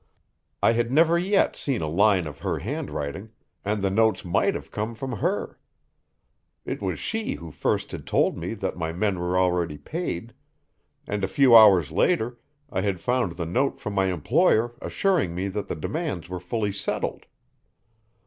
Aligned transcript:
I 0.63 0.71
had 0.71 0.91
never 0.91 1.19
yet 1.19 1.55
seen 1.55 1.81
a 1.83 1.87
line 1.87 2.25
of 2.25 2.39
her 2.39 2.57
handwriting, 2.57 3.29
and 3.63 3.83
the 3.83 3.91
notes 3.91 4.25
might 4.25 4.55
have 4.55 4.71
come 4.71 4.95
from 4.95 5.11
her. 5.17 5.59
It 6.65 6.81
was 6.81 6.97
she 6.97 7.33
who 7.35 7.51
first 7.51 7.91
had 7.91 8.07
told 8.07 8.35
me 8.35 8.55
that 8.55 8.75
my 8.75 8.91
men 8.93 9.19
were 9.19 9.37
already 9.37 9.77
paid, 9.77 10.33
and 11.05 11.23
a 11.23 11.27
few 11.27 11.55
hours 11.55 11.91
later 11.91 12.39
I 12.71 12.81
had 12.81 12.99
found 12.99 13.33
the 13.33 13.45
note 13.45 13.79
from 13.79 13.93
my 13.93 14.05
employer 14.05 14.73
assuring 14.81 15.35
me 15.35 15.49
that 15.49 15.67
the 15.67 15.75
demands 15.75 16.27
were 16.27 16.39
fully 16.39 16.71
settled. 16.71 17.27